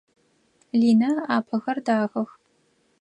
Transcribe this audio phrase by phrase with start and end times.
[0.79, 2.29] Линэ ыӏапэхэр дахэх.